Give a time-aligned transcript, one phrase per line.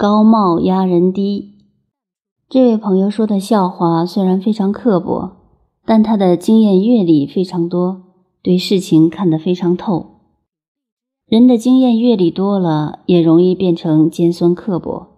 [0.00, 1.58] 高帽压人低。
[2.48, 5.32] 这位朋友说的笑话虽然非常刻薄，
[5.84, 8.00] 但他的经验阅历非常多，
[8.40, 10.06] 对事情看得非常透。
[11.26, 15.08] 人的经验阅历多了，也容易变成尖酸刻薄。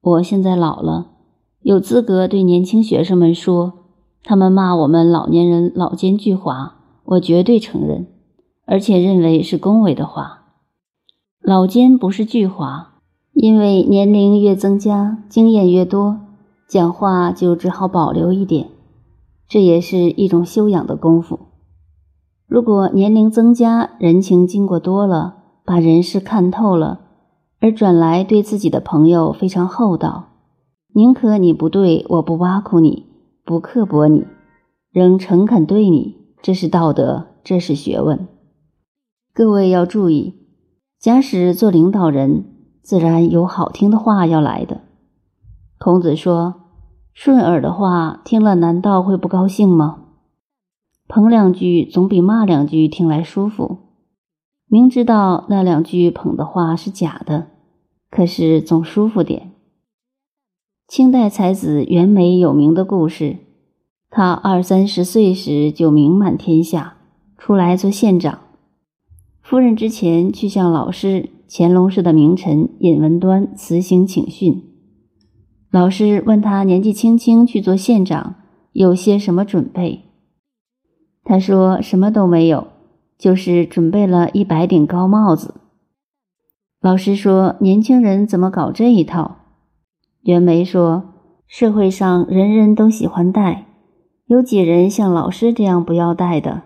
[0.00, 1.08] 我现在老了，
[1.62, 3.72] 有资格对年轻学生们说，
[4.22, 6.70] 他们骂我们老年人老奸巨猾，
[7.02, 8.06] 我绝对承认，
[8.64, 10.44] 而且认为是恭维的话。
[11.42, 12.97] 老奸不是巨猾。
[13.32, 16.20] 因为年龄越增加，经验越多，
[16.68, 18.68] 讲话就只好保留一点，
[19.48, 21.38] 这也是一种修养的功夫。
[22.46, 27.00] 如果年龄增加，人情经过多了，把人事看透了，
[27.60, 30.30] 而转来对自己的朋友非常厚道，
[30.94, 33.06] 宁可你不对，我不挖苦你，
[33.44, 34.26] 不刻薄你，
[34.90, 38.26] 仍诚恳对你，这是道德，这是学问。
[39.32, 40.34] 各位要注意，
[40.98, 42.57] 假使做领导人。
[42.82, 44.82] 自然有好听的话要来的。
[45.78, 46.54] 孔子说
[47.14, 50.00] ：“顺耳的话听了，难道会不高兴吗？
[51.06, 53.78] 捧两句总比骂两句听来舒服。
[54.66, 57.48] 明知道那两句捧的话是假的，
[58.10, 59.52] 可是总舒服点。”
[60.88, 63.36] 清代才子袁枚有名的故事，
[64.10, 66.96] 他二三十岁时就名满天下，
[67.36, 68.38] 出来做县长。
[69.42, 71.30] 夫人之前去向老师。
[71.50, 74.64] 乾隆时的名臣尹文端辞行请训，
[75.70, 78.34] 老师问他年纪轻轻去做县长
[78.72, 80.02] 有些什么准备？
[81.24, 82.68] 他说什么都没有，
[83.16, 85.54] 就是准备了一百顶高帽子。
[86.82, 89.36] 老师说年轻人怎么搞这一套？
[90.20, 91.14] 袁枚说
[91.46, 93.66] 社会上人人都喜欢戴，
[94.26, 96.64] 有几人像老师这样不要戴的？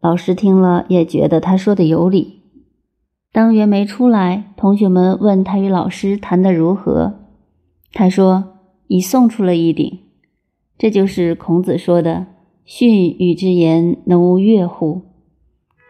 [0.00, 2.37] 老师听了也觉得他说的有理。
[3.30, 7.20] 当袁枚出来，同学们问他与老师谈得如何，
[7.92, 9.98] 他说：“已送出了一顶。”
[10.78, 12.26] 这就是孔子说的
[12.64, 15.02] “训与之言，能无悦乎？”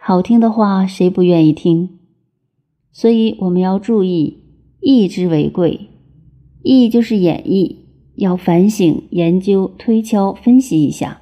[0.02, 1.98] 好听的话，谁不愿意听？
[2.90, 4.42] 所以我们要注意，
[4.80, 5.88] 义之为贵。
[6.62, 7.76] 义就是演绎，
[8.16, 11.20] 要反省、研究、推敲、分析一下。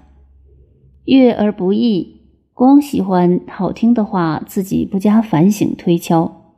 [1.04, 2.15] 悦而不义。
[2.56, 6.54] 光喜欢好听的话，自己不加反省推敲，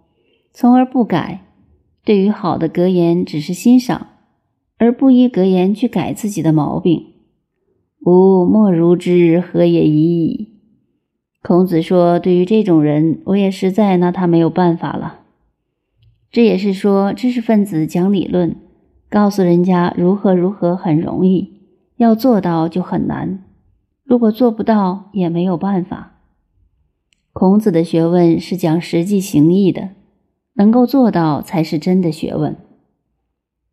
[0.52, 1.40] 从而不改。
[2.04, 4.06] 对于好的格言，只是欣赏，
[4.76, 7.04] 而不依格言去改自己的毛病。
[8.06, 10.60] 吾莫如之，何也已矣。
[11.42, 15.22] 孔子说：“对于这种人，我也实在拿他没有办法了。”
[16.30, 18.54] 这也是说，知识分子讲理论，
[19.10, 21.54] 告诉人家如何如何很容易，
[21.96, 23.42] 要做到就很难。
[24.08, 26.14] 如果做不到，也没有办法。
[27.34, 29.90] 孔子的学问是讲实际行义的，
[30.54, 32.56] 能够做到才是真的学问。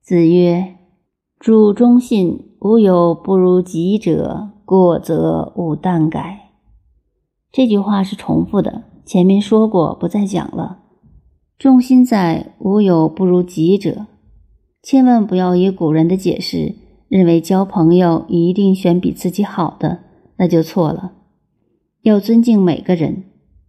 [0.02, 0.76] 子曰
[1.40, 6.50] ：“主忠信，无有不如己者，过则勿惮改。”
[7.50, 10.80] 这句话是重复的，前面说过，不再讲了。
[11.58, 14.08] 重心在“无有不如己者”，
[14.84, 16.76] 千万不要以古人的解释，
[17.08, 20.00] 认为交朋友一定选比自己好的。
[20.38, 21.14] 那就错了，
[22.02, 23.24] 要尊敬每个人，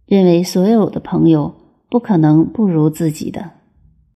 [0.05, 1.53] 认为所有的朋友
[1.89, 3.56] 不可能不如自己的。